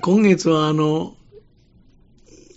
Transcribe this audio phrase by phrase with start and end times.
[0.00, 1.14] 今月はあの、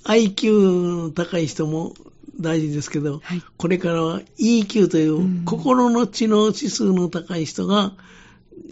[0.06, 1.94] IQ の高い人も
[2.40, 3.44] 大事ですけど、はい。
[3.58, 5.46] これからは EQ という、うん。
[5.46, 7.94] 心の知能指数の高い人が、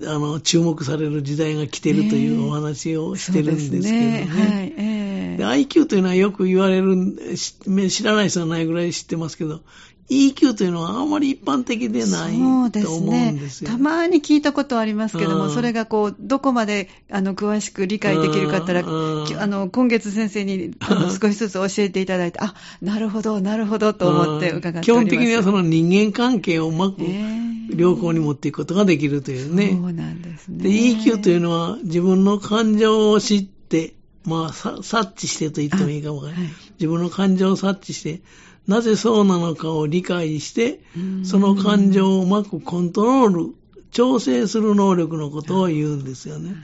[0.06, 5.38] あの、注目される時代が来てるというお話をしてるんですけどね。
[5.40, 7.56] IQ というのはよく言われる、し
[7.90, 9.62] 知らない人はないぐらい知ってますけど、
[10.10, 13.70] EQ というのはあまり一般的でないそうでと思うすねんですよ。
[13.70, 20.74] たまに聞いたことはありますけども、うんそれがこう、どこまであの詳しく理解できるかったら、あの今月先生に
[21.22, 24.86] 少しずつ教えていただいて、あなるほど、なるほどと思って伺って。
[24.86, 29.72] 基本的にはその人間関係をうまくええ良好に持っていくことができるというね。
[29.72, 30.64] そうなんですね。
[30.64, 33.94] で、EQ というのは自分の感情を知って、
[34.26, 36.20] まあ、さ察知してと言ってもいいかも。
[36.20, 36.34] はい
[36.80, 38.22] 自分の感情を察知して、
[38.68, 41.26] なぜそうなのかを理解してう、ん。
[41.26, 43.56] その感情をうまくコントロール、
[43.92, 46.56] 調整する能力のことを言うんですよね。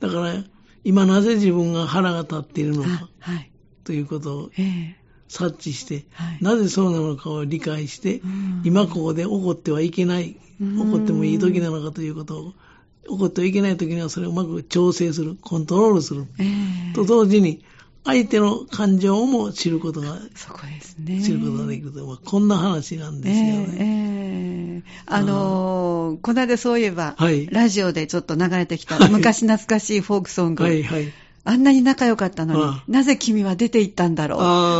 [0.00, 0.44] だから、
[0.84, 3.52] 今なぜ自分が腹が立っているのかあはい。
[3.84, 4.96] ということをええ。
[5.28, 6.38] 察知して、はい。
[6.40, 8.62] なぜそうなのかを理解して、うん。
[8.64, 10.80] 今ここで怒ってはいけない、うん。
[10.80, 12.54] 怒ってもいい時なのかということを、
[13.08, 16.26] 怒ってはいけない時にはそれをうまく調整する、コントロールする。
[16.38, 16.44] え
[16.90, 16.94] え。
[16.94, 17.64] と同時に、
[18.04, 21.22] 相手の感情も知ることが、そこですね。
[21.22, 23.50] 知ることができると、まあこんな話なんですよね。
[23.50, 23.86] ええ
[24.76, 31.12] ええあのーこの間そういえば、はいラジオでちょっと流れてきた、はい昔懐かしいフォークソング、はいはい。
[31.42, 34.36] あんなに仲良かったのに、ああなぜ君は出て行ったんだろ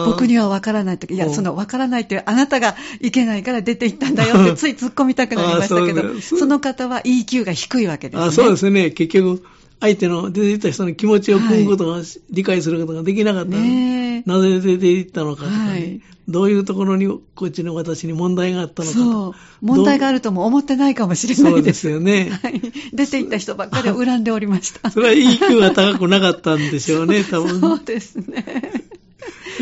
[0.09, 0.11] う？
[0.13, 8.27] 僕には分からないとき、いや、おその分からないっていう、あなたがいけないから出て行ったんだよって つい突っ込みたくなりましたけど、その方は EQ が低いわけですね。
[8.27, 8.91] あそうですね。
[8.91, 9.43] 結局、
[9.81, 13.51] 相手の出て行った人の気持ちを汲むことが、理解することができなかった。
[13.51, 16.01] ねえなぜ出て行ったのかとかね、はい
[16.31, 19.35] どういうところにこっちの私に問題があったのかとそう。
[19.63, 21.51] 問題があるとも思ってないかもしれないです。
[21.51, 22.61] そうですよね はい。
[22.93, 24.91] 出て行った人ばっかりを恨んでおりました。
[24.93, 27.61] それは EQ が高くなかったんでしょうね、 多分。
[27.61, 28.45] そうですね。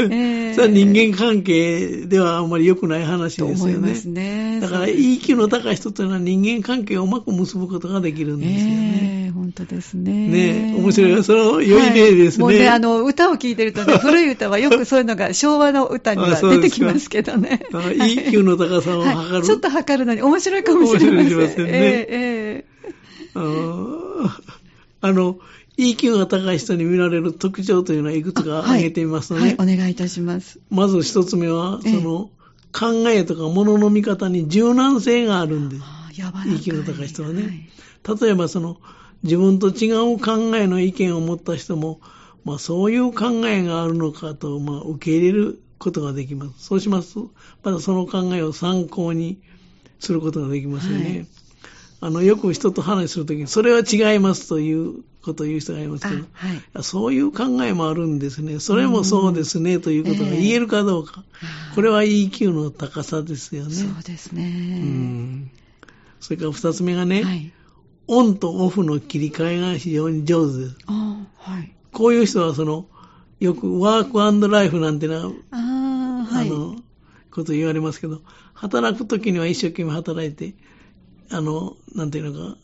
[0.01, 3.95] ええそれは人間関係ではあんまり良くない話とですよね。
[3.95, 4.59] すね。
[4.61, 9.11] だから EQ の高い人というのは人間関係をうまく結ぶことができるんですよね。
[9.12, 9.18] ええ
[9.48, 10.12] 本当ですね。
[10.28, 17.62] ねえ面白いその良い例ですねはいもうね、あの、歌を聴いてるとね、 古い歌はよくそういうのが昭和の歌には出てきますけどね。
[17.72, 19.34] EQ の高さを測る。
[19.36, 21.16] はいちょっと測るのに面白いかもしれません。
[21.16, 22.64] 面白いませんねえええ
[23.34, 24.31] あの
[25.00, 25.38] あの、
[25.78, 30.59] EQ が高い人に見られる特徴というのはいくつか挙げてみますとね、はい、はいお願いいたします。
[30.69, 32.30] まず一つ目は、ええその、
[32.70, 35.82] 考えとか物の見方に柔軟性があるんです。
[35.82, 36.48] ああ柔らかい。
[36.48, 37.70] EQ の高い人はね。
[38.20, 38.78] 例えばその、
[39.23, 42.01] 自分と違う考えの意見を持った人も、
[42.45, 46.65] まあそういう考えがあるのかと、まあ受け入れることができます。
[46.65, 47.31] そうしますと、
[47.62, 49.41] またその考えを参考に
[49.99, 51.05] することができますよね。
[51.05, 51.27] はい
[52.01, 58.61] あの、よく人と話するときに、それは違いますということを言う人がいますけど、あはいあそういう考えもあるんですね。
[58.61, 61.25] それもそうですね、ということが言えるかどうか。
[61.43, 63.75] ええこれは EQ の高さですよね。
[63.75, 64.45] そうですうね。
[64.45, 65.51] ん。
[66.21, 67.53] それから二つ目がね、はい。
[68.09, 70.77] オンとオフの切り替えが非常に上手です。
[70.87, 71.73] ああ、はい。
[71.93, 72.87] こういう人はその、
[73.39, 76.49] よくワークライフなんてな、ああ、はい。
[76.49, 76.77] あの、
[77.31, 78.23] こと言われますけど、
[78.55, 80.55] 働くときには一生懸命働いて、
[81.31, 82.57] あの、なんていうのか、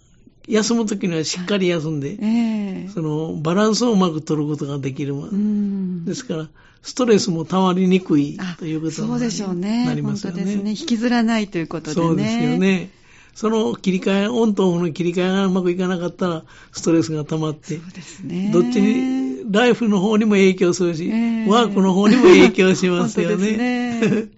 [0.48, 5.14] 休むときにはしっかり休んで、ええその、バランスをうまく取ることができる。
[5.14, 6.04] うん。
[6.04, 6.48] ですから、
[6.82, 9.86] ストレスも溜まりにくいあということにそうでしょうね。
[9.86, 10.44] なりますよね。
[10.44, 10.70] 本当ですね。
[10.70, 12.06] 引きずらないということでね。
[12.06, 12.58] そうですよ。
[12.58, 12.90] ね。
[13.34, 18.50] その切り替え、オンとオフの切り替えがうまくいかなかったら、ストレスが溜まって、そうですね。
[18.52, 23.56] どっちに、ライフの方にも影響するし、ええワークの方にも影響しますよね。
[23.56, 24.28] ね え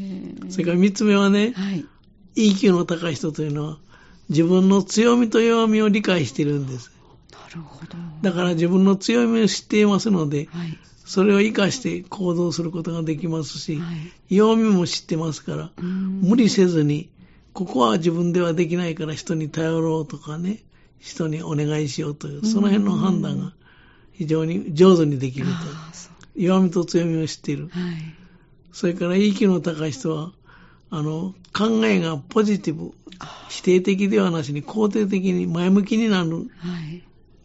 [0.00, 1.86] えそれから三つ目はね、はい。
[2.36, 3.78] EQ の高い人というのは、
[4.28, 6.90] 自分の強みと弱みを理解しているんです。
[7.32, 7.96] なるほど。
[8.22, 10.78] だから自分の強みを知っていますので、はい。
[11.04, 17.10] それを活かして行動することができますし、はい弱みも知ってますから、うん無理せずに、
[17.52, 20.62] ここは自分ではできないから人に頼ろうとかね、
[20.98, 23.52] 人にお願いしようという、その辺の判断が
[24.12, 25.52] 非常に上手にできると。
[26.36, 27.68] 弱みと強みを知っている。
[27.68, 27.94] はい。
[28.72, 30.32] それから EQ の高い人は、
[30.90, 32.92] あの、考えがポジティブ、
[33.48, 36.44] 否定的ではなしに肯定的に前向きになるは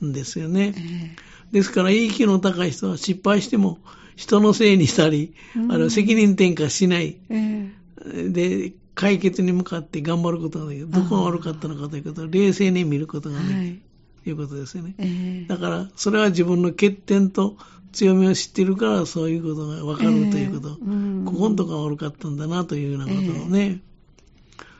[0.02, 0.06] い。
[0.06, 0.74] んですよね。
[0.78, 1.16] え
[1.52, 3.80] ですから EQ の高い人は失敗しても
[4.16, 7.18] 人のせいにしたり、うんあの責任転嫁しない。
[7.30, 7.72] え
[8.14, 10.90] えで、解決に向かって頑張ることができる。
[10.90, 13.58] どこが悪かったのかということを冷静に見ることえができる。
[13.58, 13.82] はい。
[14.24, 14.96] ということですよね。
[14.98, 17.58] ええだから、それは自分の欠点と
[17.92, 20.70] 強みを知っているから、そういうことが分かるということ。
[20.70, 23.82] ええうんここのとこが悪かったんだなというようなことをね。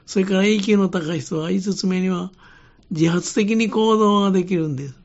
[0.06, 2.32] それから EQ の高い人は5つ目には、
[2.92, 4.96] 自発的に行動ができるんです。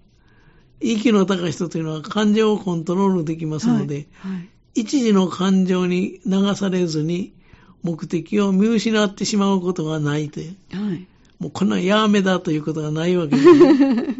[0.80, 7.34] 息の高い人というのは感情をコントロールできますので、はいはい一時の感情に流されずに
[7.82, 10.56] 目的を見失ってしまうことがないという。
[10.72, 11.06] はい。
[11.38, 14.16] もうこんなんやめだということがないわけですね。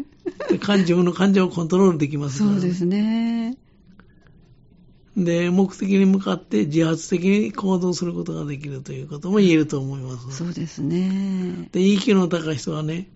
[0.49, 3.57] で 感自分の感情をコントロールできますから、そうですね。
[5.15, 10.35] で、目的に向かって自発的に行動することができるということも言えると思います。
[10.35, 11.69] そうですね。
[11.71, 13.09] で、EQ の高い人はね、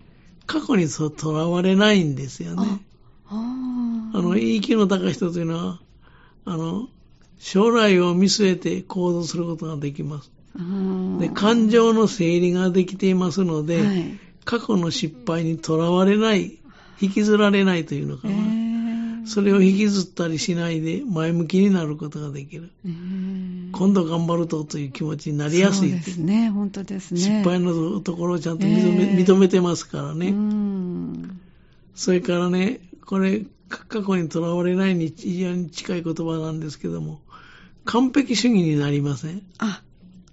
[0.46, 2.82] 過去にととらわれないんですよね。
[3.28, 5.80] ああの、EQ の高い人というのは、
[6.44, 6.88] あの、
[7.38, 10.30] 将来を見据えて行動することができます。
[10.58, 11.20] あ。
[11.20, 16.58] で、感情の整理ができていますので、はい過去の失敗にとらわれない、
[17.00, 18.36] 引きずられないというのかえな。
[19.24, 22.70] ーそれを引きずったりしないで前向きになることができる。
[22.86, 26.50] えー今度頑張るとという気持ちになりやすいそうですね。
[26.50, 27.18] 本当ですね。
[27.20, 30.28] 失敗のところをちゃんと認め,、ええ認めてますからね。
[30.28, 31.40] うん。
[31.96, 37.20] それからね、これ、か過去にとらわれないに非常に近い言葉なんですけども、
[37.84, 39.42] 完璧主義になりません？
[39.58, 39.82] あ、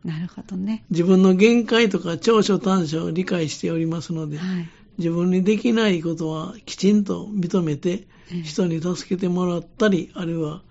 [0.04, 0.84] なるほどね。
[0.90, 4.70] 自分の限界とか長所短所を理解しておりますので、はい。
[4.98, 10.62] 自分にできないことはきちんと認めてええ、人に助けてもらったり、あるいは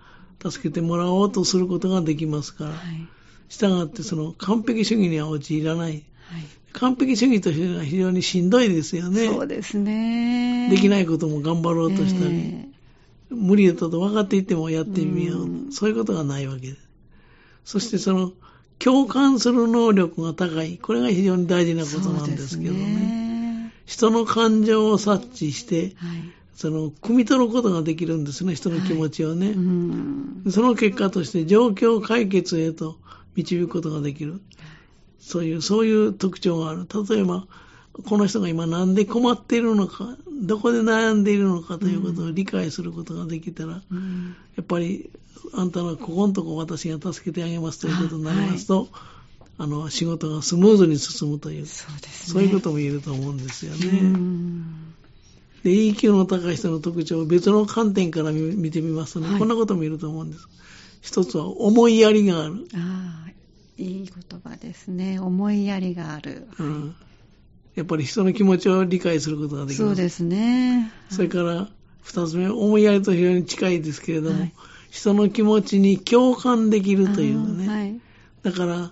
[0.47, 3.07] 助けてもらおうとすることができますから、はい。
[3.49, 5.91] したがってその完璧主義には陥らない。
[5.91, 6.03] はい。
[6.73, 9.27] 完璧主義というのは非常にしんどいですよね。
[9.27, 10.69] そうですね。。
[10.69, 12.67] できないいことも頑張ろうとしたり、え
[13.29, 16.77] 無理だと分かっていてもやってみよう、うんそういうことがないわけです。
[17.65, 18.33] そしてその
[18.79, 22.79] 共感する能力が高い、これが非常に大事なーことなんですけどね。
[22.79, 26.23] ね人の感情を察知して、はい。
[26.55, 29.49] その、汲み取ることができるんですね、人の気持ちをね。
[29.49, 30.43] うん。
[30.49, 32.97] その結果として状況解決へと
[33.35, 34.41] 導くことができる。
[35.19, 36.87] そういう、そういう特徴がある。
[37.09, 37.47] 例えば、
[38.01, 45.09] この人が今なんで困っているのか、どこで悩んでいるのかということを理解することができたら、うんやっぱり、
[45.53, 48.87] あんたのここのとこ私が助けてあげますということになりますと、
[49.57, 52.33] あの、仕事がスムーズに進むという、そうですね。
[52.33, 54.01] そういうことも言えると思うんですようね。
[54.01, 54.93] ん
[55.63, 60.47] で、EQ の高い人の特徴を別の観点から見見てみますとね、はいこんなことも言えると思うんです。
[61.01, 62.67] 一つは思いやりがある。
[62.73, 63.31] ああ、
[63.77, 65.19] いい言葉ですね。
[65.19, 66.47] 思いやりがある。
[66.59, 66.95] うん
[67.75, 69.77] やっぱり人の気持ちを理解することができます。
[69.77, 70.91] そうですね。
[71.09, 71.69] それから、
[72.01, 74.53] 二つ目、思いやりと非常に近いですけれども、はい
[74.93, 77.67] 人の気持ちに共感できるというね。
[77.67, 77.99] はい。
[78.43, 78.91] だから、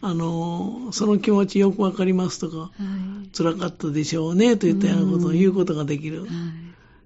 [0.00, 2.70] あの、その気持ちよくわかりますとか、は
[3.24, 3.28] い。
[3.36, 6.22] 辛かったでしょうねといったようなことを言うことができる。
[6.22, 6.28] はい。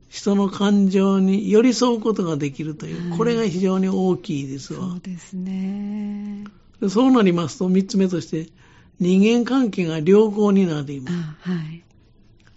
[0.09, 5.00] 人の感情に寄り添うことができるという、はいこれが非常に大きいですわそう。
[5.00, 6.44] ですね。
[6.81, 8.49] でそうなりますと、三つ目として、
[9.00, 11.14] 人間関係が良好になっています。
[11.14, 11.82] あはい。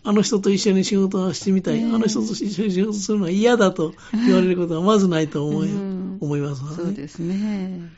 [0.07, 6.75] あの人と一緒に仕事をしてみたい、ねえあの人と一緒に仕事するのは嫌だと言われることは まずないと思い,、うん思いますわね。
[6.75, 7.91] そうですね。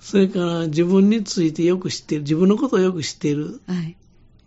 [0.00, 3.60] それから自分についてよく知っている、自分のことをよく知っている。
[3.66, 3.96] はい。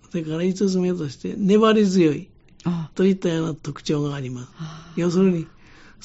[0.09, 2.29] それから五つ目として、粘り強い
[2.63, 4.49] あといったような特徴があります。
[4.57, 5.47] あ要するに、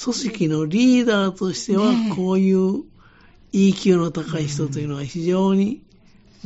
[0.02, 2.84] 組織のリーダーとしてはこういう
[3.52, 5.82] EQ の高い人というのは非常に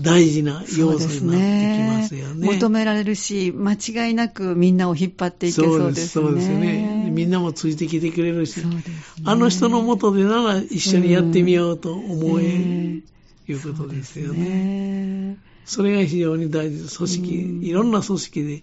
[0.00, 2.46] 大事な要素になってきますよね。
[2.54, 6.06] 求められるし、間違いなくみんなを引っ張っていけそうですね。
[6.06, 7.10] そうですよね。
[7.10, 8.82] みんなもついてきてくれるし、ね
[9.24, 13.02] あの人のもとでなら一緒にやってみようと思える、ね
[13.48, 14.48] いうことですよね。
[14.48, 16.96] ねそれが非常に大事です。
[16.98, 18.62] 組織、うんいろんな組織で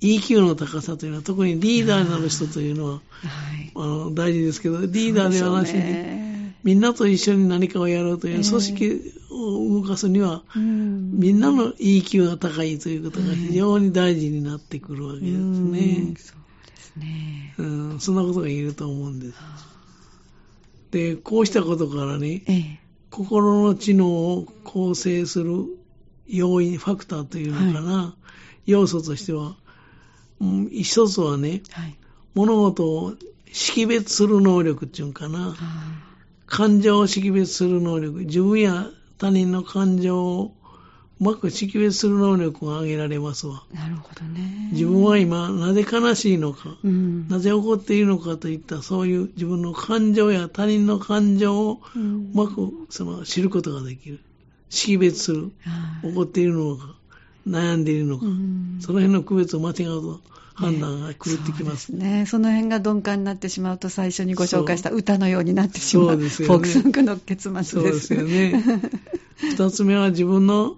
[0.00, 3.72] EQ の高さというのは、特にリーダーになる人というのは、はい。
[3.74, 6.33] あの大事ですけど、リーダーではなしに、ね
[6.64, 16.14] みんなと一緒に何かをやろうといええう組織を動かすには、うんみんなの EQ が高いということが非常に大事になってくるわけですうんね。
[16.16, 17.54] そうですね。
[17.58, 19.34] うん、そんなことが言えると思うんです。
[20.90, 22.80] で、こうしたことからね、ええ。
[23.10, 25.66] 心の知能を構成する
[26.26, 28.16] 要因、ファクターというのかな、
[28.64, 29.56] 要素としては、
[30.40, 31.96] うん一つはね、はい。
[32.34, 33.14] 物事を
[33.52, 36.13] 識別する能力っていうのかな、あ
[36.46, 40.54] 感情を識別する能力、自分や他人の感情を
[41.20, 43.64] うまく識別する能力が挙げられますわ。
[43.72, 44.70] あなるほどね。
[44.72, 47.28] 自分は今、なぜ悲しいのか、うん。
[47.28, 51.98] なぜ怒っているのかといった、そういう自分の感情や他人の感情をう
[52.36, 54.20] まくその知ることができる。
[54.70, 55.52] 識別する。
[55.62, 56.94] はい怒っているのか、
[57.48, 60.20] 悩んでいるのか、うんその辺の区別を間違うと
[60.54, 61.88] 判断が狂ってきます。
[61.90, 62.26] ね。
[62.26, 66.06] その辺が鈍感になってしまうと、最初にご紹介した歌のようになってしまう。
[66.10, 68.14] そうですよねフォークソングの結末です。
[68.14, 68.62] よね。
[69.36, 70.76] 二つ目は自分の、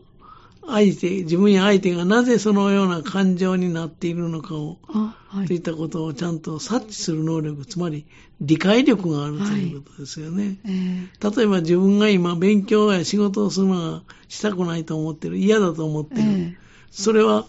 [0.69, 5.47] 相手、自分や相手がなぜそのような感情になっているのかを、あはい。
[5.47, 8.07] といったことをちゃんと察知する能力、つまり
[8.41, 10.59] 理解力があるということですよね。
[10.65, 16.23] えー例えば自分が今勉強や仕事をするのがしたくないと思ってる、嫌だと思ってる。
[16.23, 16.57] え
[16.91, 17.47] それは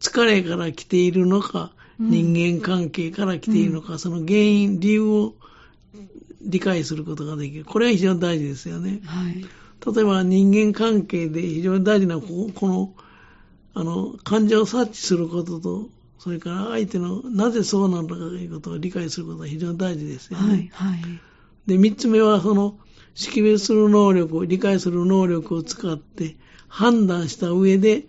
[0.00, 5.34] 疲れから来ているのか、うん人間関係から来ているのか、その原因、理由を
[6.42, 7.64] 理解することができる。
[7.64, 9.06] これが非常に大事ですよねー。
[9.06, 9.46] はい。
[9.94, 12.92] 例えば人間関係で非常に大事なここの
[13.74, 15.88] あの感情を察知することと、
[16.18, 20.70] それから相手のなぜそうなのかということを理解することが非常に大事ですよね。
[20.72, 20.90] はい。
[20.90, 21.00] はい。
[21.66, 22.78] で、三つ目はその
[23.14, 26.36] 識別する能力、理解する能力を使って
[26.68, 28.06] 判断した上で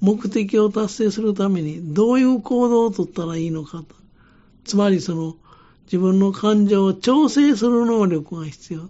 [0.00, 3.94] 目的を達成するためにどういう行動を取ったらいいのかと。
[4.64, 5.36] つまりその
[5.84, 8.88] 自分の感情を調整する能力が必要う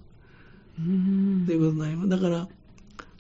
[0.80, 2.08] ーんということになります。
[2.08, 2.48] だから、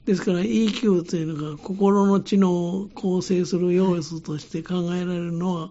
[0.06, 5.70] ですから EQ というのが心の知能を構成する要素として考えられるのは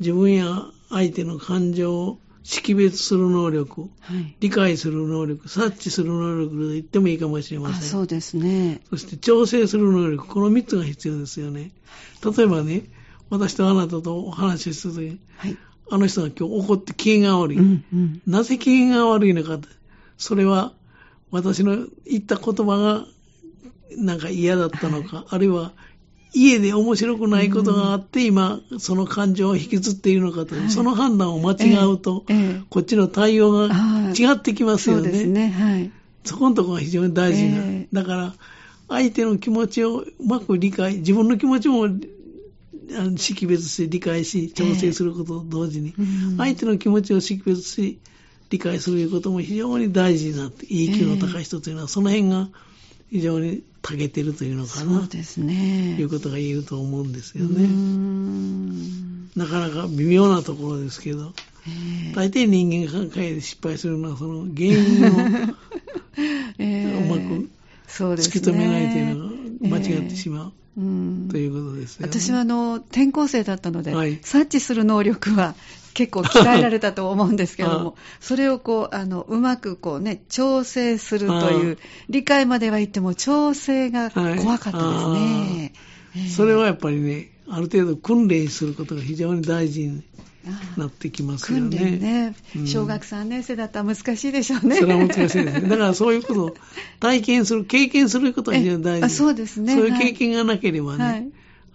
[0.00, 4.34] 自分や相手の感情を識別する能力、はい。
[4.40, 7.88] 理解する能力、察知する能力と言ってもいいかもしれまあ、せん。
[7.90, 8.80] そうですね。
[8.88, 11.72] そして調整する能力、この3つが必要ですよね。
[12.24, 12.84] 例えばね、
[13.28, 15.58] 私とあなたとお話しするときに、はい。
[15.90, 17.58] あの人が今日怒って機嫌が悪い。
[17.58, 17.84] うん。
[17.92, 18.22] うん。
[18.26, 19.68] なぜ機嫌が悪いのかって、
[20.16, 20.72] それは
[21.30, 21.76] 私の
[22.06, 23.04] 言った言葉が
[23.98, 25.72] なんか嫌だったのか、あるいは
[26.32, 30.70] 家で面白くないことがあって、今、その感情を引きずっているのかとはい。
[30.70, 32.60] その判断を間違うと、ええええ。
[32.68, 33.66] こっちの対応が
[34.16, 35.48] 違ってきますよそうですね。
[35.50, 35.90] はい。
[36.24, 37.88] そこのところが非常に大事な、ええ。
[37.92, 38.34] だから、
[38.88, 41.88] 相手の気持ちをうまく理解、自分の気持ちも
[43.16, 46.36] 識別して理解し、調整することと同時に、うん。
[46.36, 48.00] 相手の気持ちを識別し、
[48.50, 52.48] 理解することも非常に大事になって、EQ の高い人というのは、その辺が
[53.10, 55.96] 非常に長けてるというのかな、そうですね。
[55.98, 57.66] いうことが言えると思うんですよね。
[57.66, 61.32] んなかなか微妙なところですけど、
[61.66, 65.54] ええ大抵人間関係で失敗するのは、その原因を
[66.58, 67.48] ええうまく
[67.88, 69.28] 突き止めないというの
[69.70, 70.52] が間違ってしまう。
[70.78, 72.12] うんということですよね。
[72.12, 75.54] 私はあの転校生だったので、はい察知する能力は
[75.98, 81.78] 結構鍛えられたと思うんですけども、 それをこうあのうまくこう、ね、調整するという、
[82.08, 85.72] 理解までは言っても、調整が怖かったですね。
[86.14, 86.28] ええ。
[86.28, 90.04] それはやっぱりね、ある程度訓練することが非常に大事に
[90.46, 91.78] あなってきますよ訓ね。
[91.78, 92.66] 練ね、うん。
[92.68, 94.76] 小学3年生だったら難しいでしょうね。
[94.76, 95.62] それは難しいですね。
[95.62, 96.54] だからそういうことを
[97.00, 99.10] 体験する、経験することが非常に大事。
[99.10, 99.74] そうですね。
[99.74, 101.28] そういう経験がなければね、はい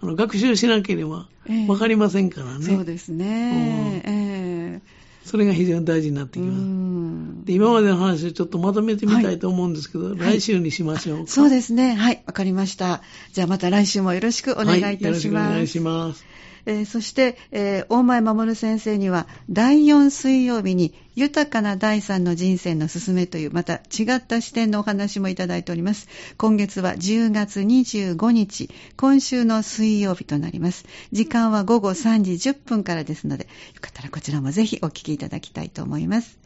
[0.04, 2.64] あの学習しなければええ分かりませんからね。
[2.64, 4.02] そうですね。
[4.06, 4.82] うんえ
[5.24, 6.60] それが非常に大事になってきます。
[6.60, 11.30] んで今までの話をちょっとまとめてみたいと思うんですけど、はい来週にしましょうか。
[11.30, 11.94] そうですね。
[11.94, 13.00] はい、わかりました。
[13.32, 15.04] じゃあまた来週もよろしくお願いいたします。
[15.04, 16.33] はよろしくお願いします。
[16.66, 26.08] えーそして、えー大前守先生には、第4水曜日に、豊かな第3の人生の進めという、また違った視点のお話もいただいております。
[26.38, 30.84] 今月は10月25日、今週の水曜日となります。
[31.12, 36.38] 時間は午後3時10分からですので、よかったらこちらもぜひお聞きいただきたいと思います。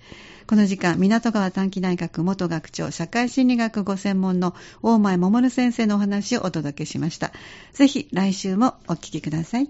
[0.49, 7.33] この時間、港川短期大学元学長、社会心理学ご専門の大前守先生のお話をお届けしました。
[7.75, 9.67] ぜひ来週もお聞きください。